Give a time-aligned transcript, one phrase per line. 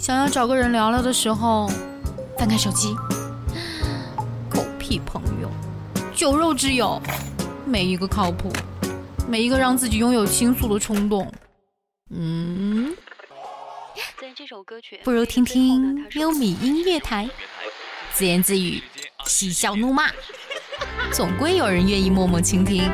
[0.00, 1.68] 想要找个人聊聊的时候，
[2.38, 2.94] 翻开手机，
[4.48, 5.50] 狗屁朋友，
[6.14, 7.02] 酒肉之友，
[7.66, 8.50] 没一个靠谱，
[9.26, 11.30] 没一个让自己拥有倾诉的冲动。
[12.10, 12.94] 嗯，
[14.20, 17.28] 在这首歌曲，不如听听优米音乐台，
[18.14, 18.80] 自言自语，
[19.26, 20.04] 嬉笑怒骂，
[21.12, 22.88] 总归有人愿意默默倾听。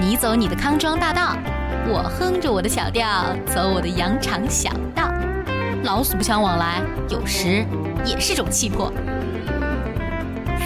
[0.00, 1.36] 你走你的康庄大道，
[1.86, 5.12] 我哼着我的小调，走我的羊肠小道。
[5.86, 7.64] 老死不相往来，有时
[8.04, 8.92] 也是种气魄。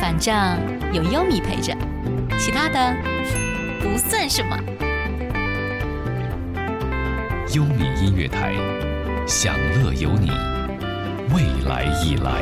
[0.01, 0.35] 反正
[0.95, 1.77] 有优米陪着，
[2.39, 2.97] 其他的
[3.83, 4.57] 不算什么。
[7.53, 8.55] 优米音乐台，
[9.27, 10.31] 享乐有你，
[11.35, 12.41] 未来已来。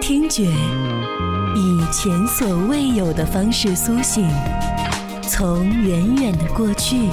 [0.00, 0.44] 听觉
[1.56, 4.30] 以前所未有的方式苏醒。
[5.26, 7.08] 从远远的过去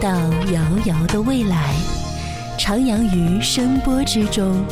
[0.00, 0.08] 到
[0.52, 1.74] 遥遥的未来，
[2.58, 4.64] 徜徉于声波之中，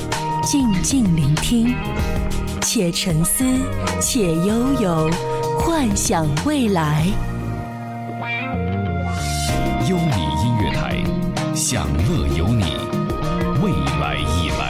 [0.42, 1.74] 静静聆听，
[2.62, 3.44] 且沉思，
[4.00, 5.10] 且悠游，
[5.58, 7.04] 幻想未来。
[9.88, 10.96] 优米音乐台，
[11.54, 12.64] 享乐有你，
[13.62, 14.63] 未来已来。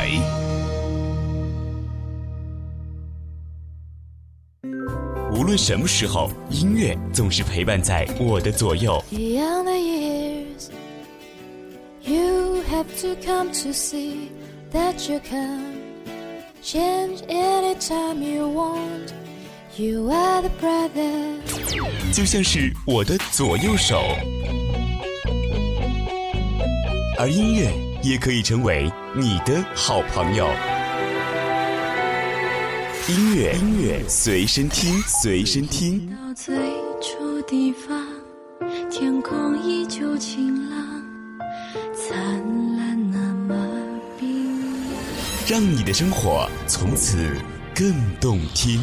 [5.44, 8.98] 无论什么时候，音乐总是陪伴在我的左右。
[22.10, 24.00] 就像是我的左右手，
[27.18, 27.70] 而音乐
[28.02, 30.48] 也可以成为你的好朋友。
[33.06, 36.08] 音乐，音乐，随身听，随身听。
[36.08, 36.56] 到最
[37.02, 38.02] 初地方，
[38.90, 41.04] 天空依旧晴朗，
[41.92, 42.16] 灿
[42.78, 43.54] 烂那么
[44.18, 44.58] 冰
[45.46, 47.28] 让你的生活从此
[47.74, 48.80] 更动听。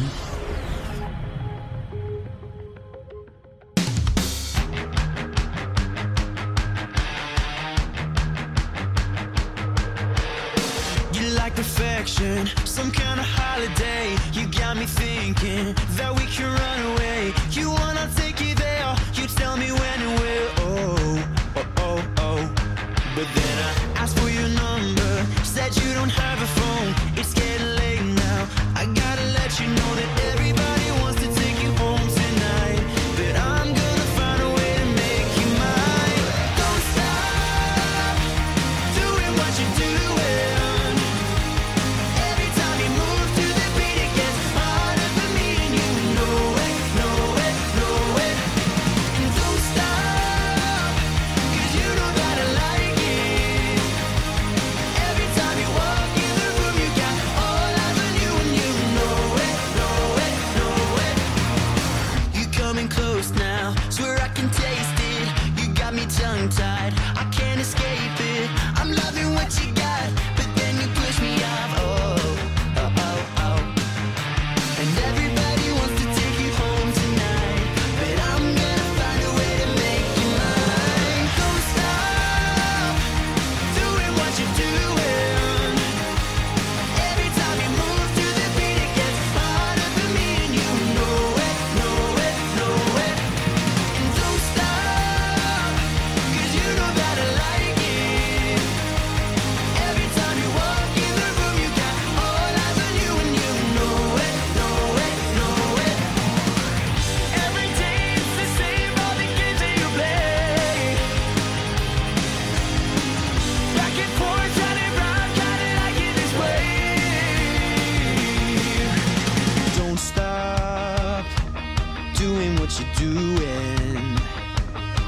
[122.82, 124.16] you're doing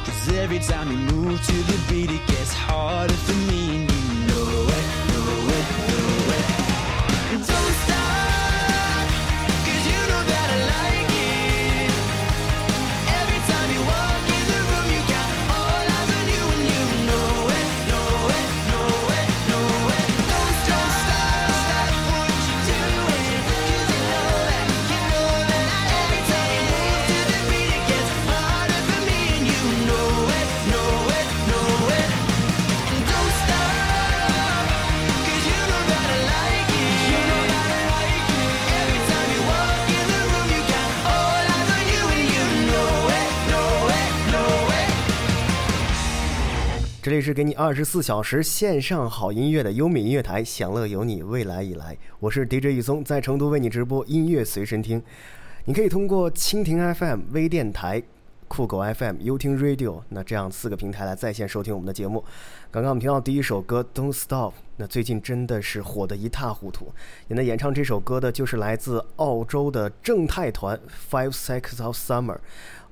[0.05, 3.64] Cause every time you move to the beat it gets harder for me.
[47.05, 51.95] 这里是给你二十四小时线上好音乐的优米音乐台，享乐有你，未来已来。
[52.19, 55.03] 我是 DJ 宇松，在成都为你直播音乐随身听。
[55.67, 58.03] 你可以通过蜻蜓 FM 微电台、
[58.49, 62.25] 酷狗 FM、优听 Radio 那这样四个平台来在线收听我们的节目。
[62.71, 66.91] 刚刚我们听到第一首歌《Don't Stop》，那最近真的是火得一塌糊涂。
[67.29, 70.81] 也能演唱这首歌的就是来自澳洲的正太团
[71.11, 72.39] Five Seconds of Summer。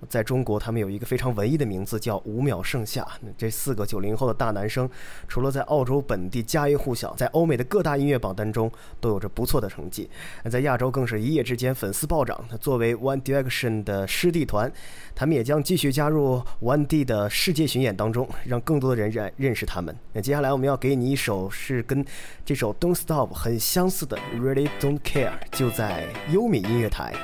[0.08, 3.06] 在中国，他们有一个非常文艺的名字，叫“五秒盛夏”。
[3.38, 4.88] 这四个九零后的大男生，
[5.28, 8.70] 除了在澳洲本地家喻户晓，在欧美的各大音乐榜单中
[9.00, 10.08] 都有着不错的成绩。
[10.50, 12.38] 在亚洲更是一夜之间粉丝暴涨。
[12.60, 14.70] 作为 One Direction 的师弟团，
[15.14, 19.96] 他们也将继续加入 One D 的世界巡演当中，让更多的人认认识他们。
[20.12, 22.04] 那接下来我们要给你一首是跟
[22.44, 27.14] 这首 Don't Stop 很相似的 Really Don't Care，就在优米音乐台。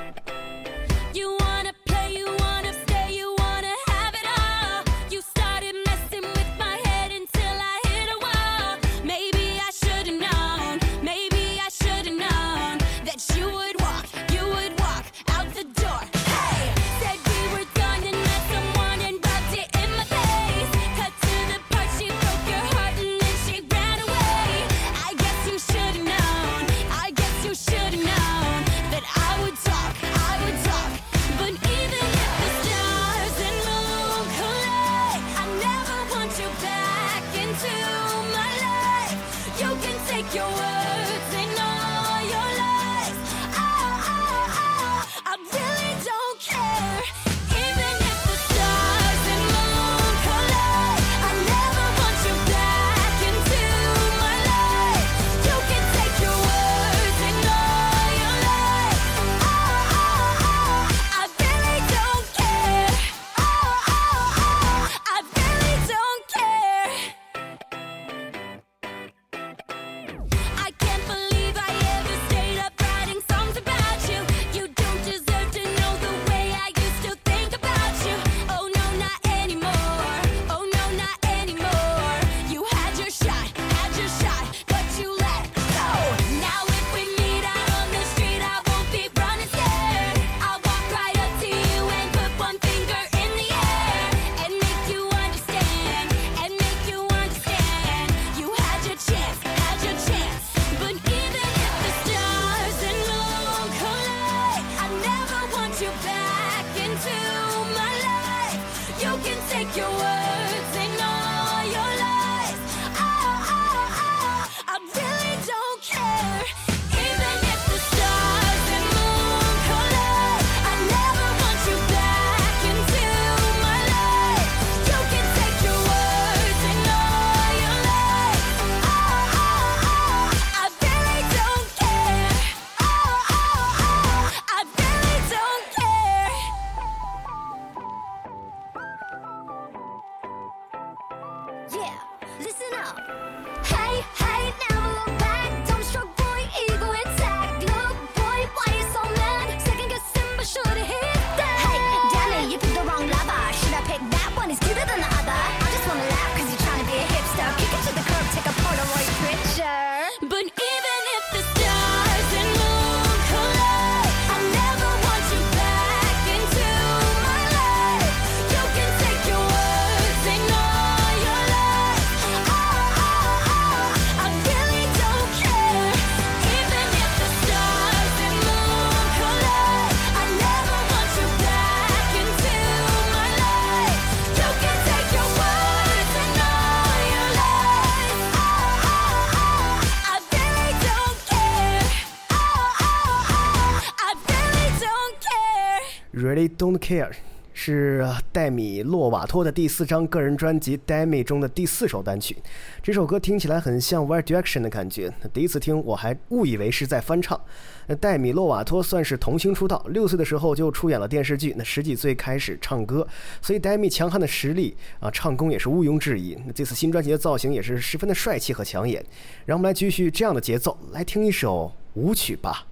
[196.19, 197.11] Really Don't Care
[197.53, 202.35] 是戴米洛瓦托的第四张个人专辑《Demi》中的第四首单曲。
[202.83, 207.39] 这首歌听起来很像 One Direction 的感觉，第一次听我还误以为是在翻唱。
[207.87, 213.07] 那戴米洛瓦托算是童星出道，六岁的时候就出演了电视剧，那十几岁开始唱歌，
[213.41, 216.37] 所以 Demi 强悍的实力啊，唱功也是毋庸置疑。
[216.45, 219.03] 那这次新专辑的造型也是十分的帅气和抢眼。
[219.45, 222.65] 让我们来继续这样的节奏，来听一首舞曲吧。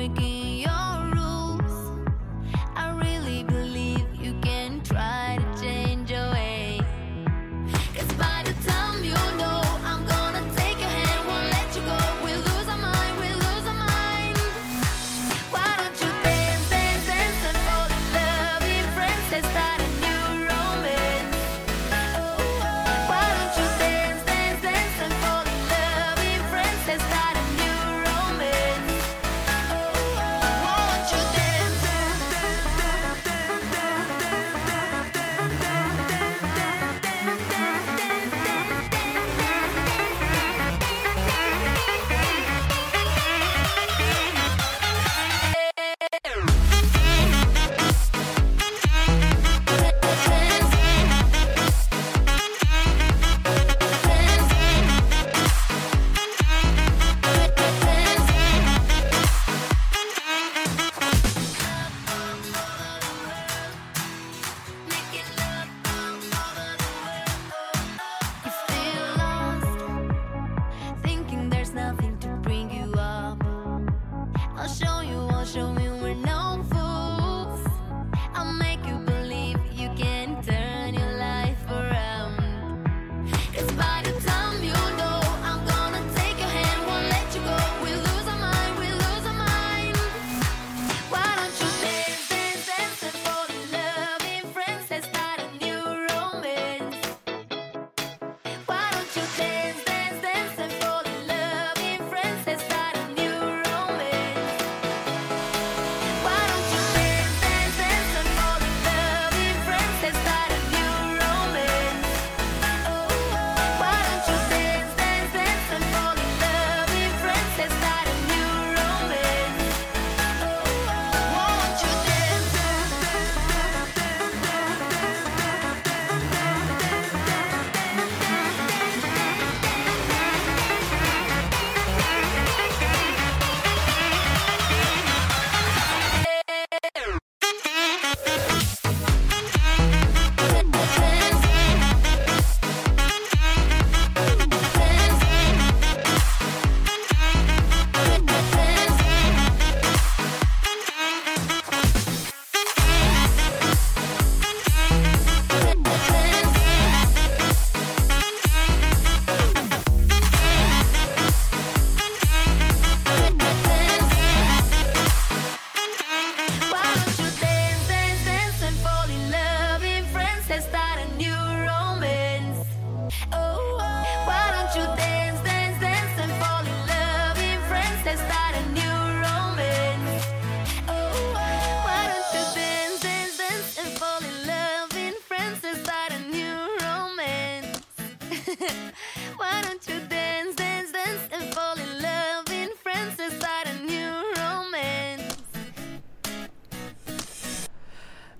[0.00, 0.29] breaking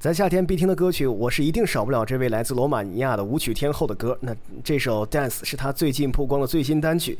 [0.00, 4.16] 在夏天必听的歌曲，我是一定少不了这位来自罗马尼亚的舞曲天后的歌。
[4.22, 7.18] 那这首《Dance》是他最近曝光的最新单曲，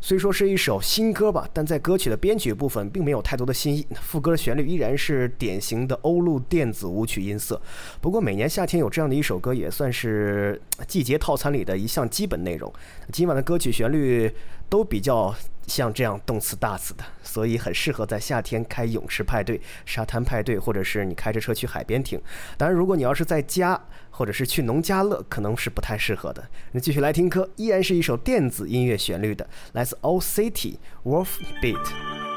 [0.00, 3.86] 虽说是一首新歌吧，但在歌曲的编曲部分并没有太多的新意。
[4.02, 7.62] 副歌的旋律依然是典型的欧陆电子舞曲音色。
[8.00, 12.72] 不过每年夏天有这样的一首歌，也算是季节套餐里的一项基本内容。
[13.12, 14.28] 今晚的歌曲旋律
[14.68, 15.34] 都比较
[15.66, 22.20] 像这样动次大次的，所以很适合在夏天开泳池派对、沙滩派对，或者是你开着车去海边听。
[22.56, 23.80] 当然，如果你要是在家
[24.10, 26.48] 或者是去农家乐，可能是不太适合的。
[26.72, 31.28] 那继续来听歌，依然是一首电子音乐旋律的，来自 O City Wolf
[31.60, 32.35] Beat。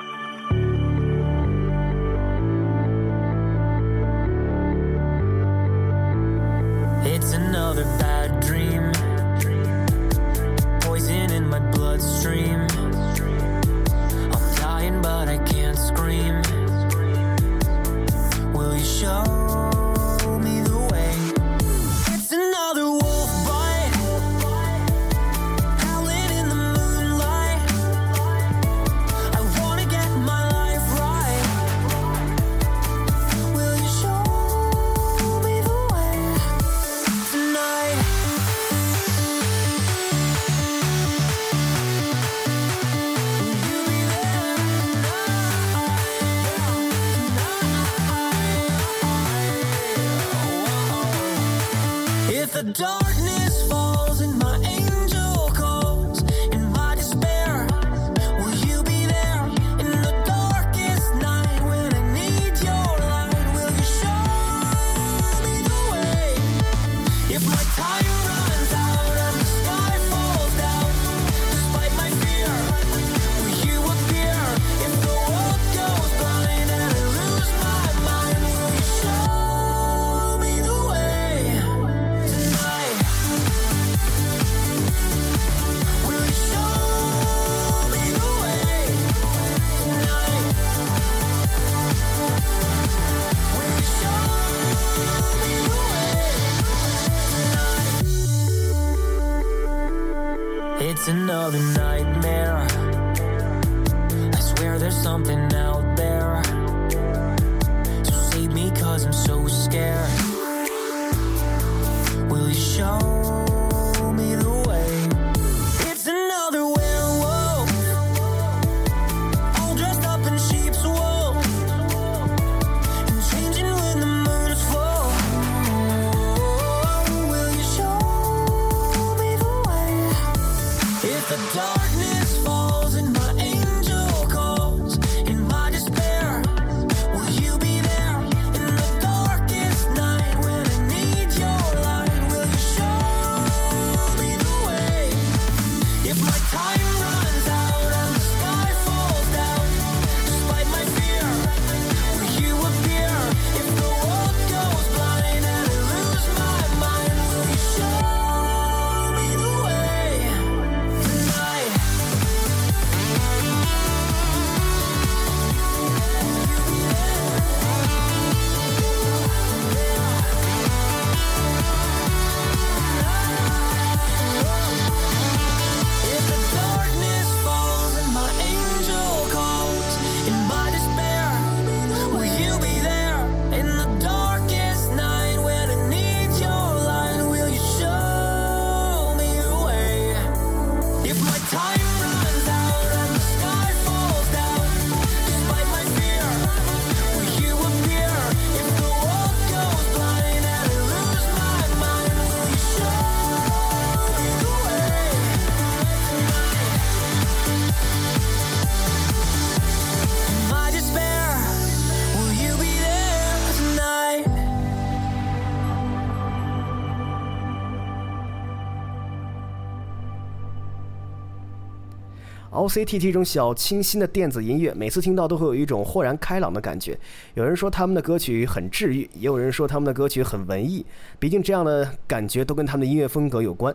[222.59, 226.99] O C T T 这种小清新的电子音乐，每次听到都会有一种豁然开朗的感觉。
[227.35, 230.85] 有人说他们的歌曲很治愈，也有人说他们的歌曲很文艺，
[231.19, 233.73] 毕竟这样的感觉都跟他们的音乐风格有关。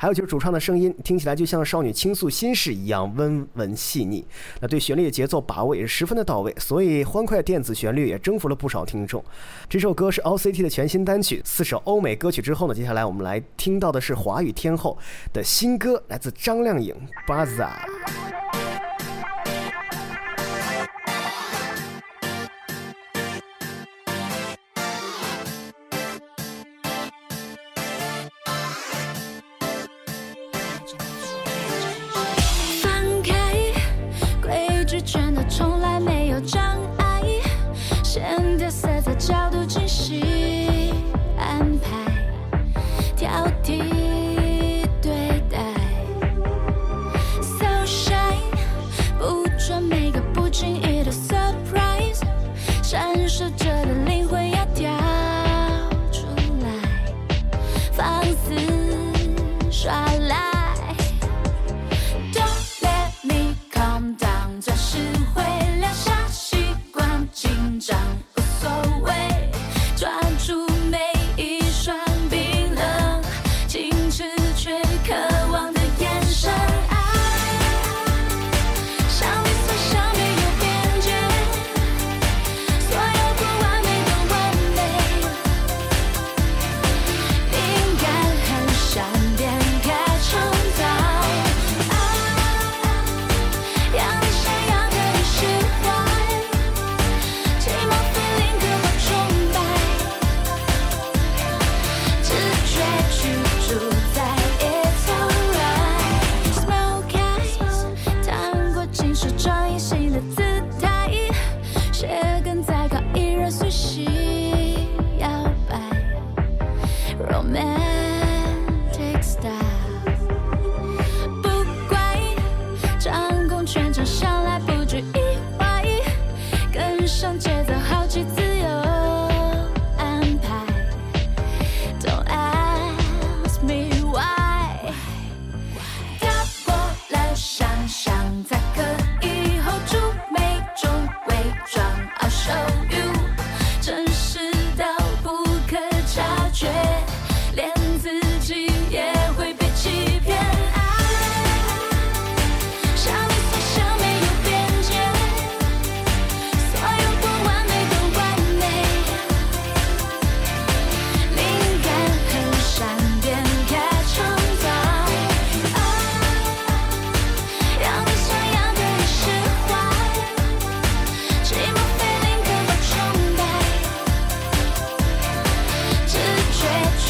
[0.00, 4.24] 还有就是主唱的声音听起来就像少女倾诉心事一样温文细腻，
[4.58, 9.22] 那对旋律的节奏把握也是十分的到位，所以欢快电子旋律也征服了不少听众。
[9.68, 14.96] 这首歌是 OCT 的全新单曲，四首欧美歌曲之后呢，接下来我们来听到的是华语天后
[15.34, 16.96] 的新歌，来自张靓颖
[17.30, 17.68] 《Buzzer》。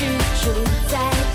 [0.00, 0.50] 居住
[0.88, 1.29] 在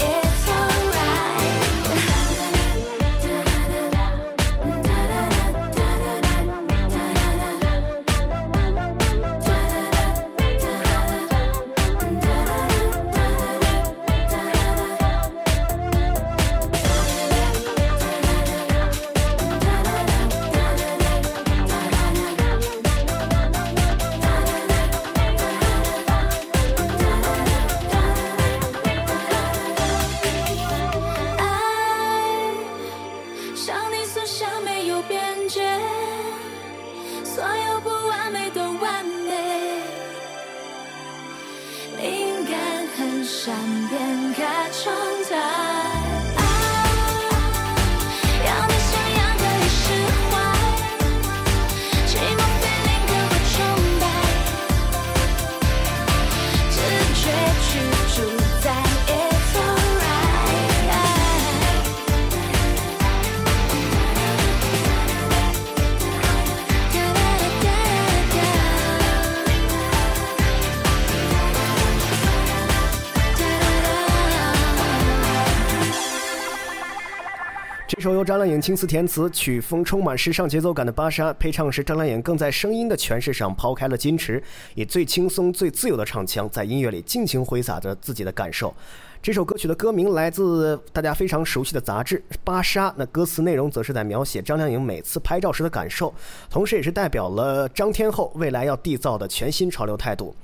[78.25, 84.41] 张靓颖亲自填词，曲风充满时尚节奏感的《芭莎》，配唱时张靓颖更在声音的诠释上抛开了矜持，
[84.73, 88.73] 以最轻松、最自由的唱腔，在音乐里尽情挥洒着自己的感受。
[89.21, 96.11] 这首歌曲的歌名来自大家非常熟悉的杂志《芭莎》，那歌词内容则是在描写张靓颖每次拍照时的感受，
[96.49, 100.35] 同时也是代表了张天后未来要缔造的全新潮流态度。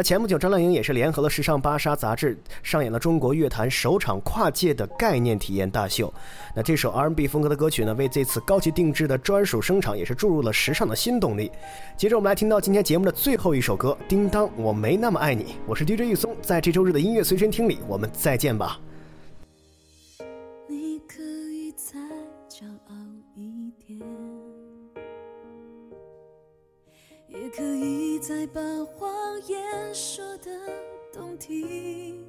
[0.00, 6.10] 那前不久，张靓颖也是联合了时尚芭莎杂志，上演了中国乐坛首场跨界的概念体验大秀。
[6.56, 11.52] 那这首 R&B 风格的歌曲呢，为这次高级定制的专属声场也是注入了时尚的新动力。
[11.98, 15.44] 接着我们来听到今天节目的最后一首歌《叮当，我没那么爱你》。
[15.66, 18.80] 我是 DJ 玉松，在这周日的音乐随身听里，我们再见吧。
[27.56, 29.10] 可以再把谎
[29.48, 29.60] 言
[29.92, 30.50] 说得
[31.12, 32.24] 动听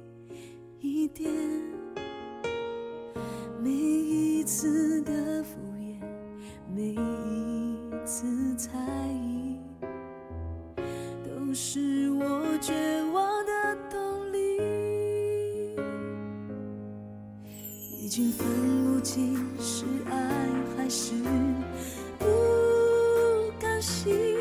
[0.80, 1.30] 一点。
[3.60, 6.02] 每一次的敷衍，
[6.74, 8.70] 每一次猜
[9.12, 9.60] 疑，
[11.24, 12.72] 都是我绝
[13.12, 14.38] 望的动力。
[17.92, 18.46] 已经分
[18.84, 21.14] 不清是爱还是
[22.18, 22.26] 不
[23.60, 24.31] 甘心，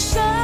[0.00, 0.39] 那